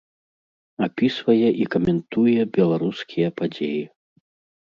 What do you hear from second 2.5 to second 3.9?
беларускія падзеі.